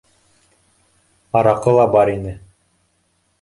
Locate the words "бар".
1.97-2.13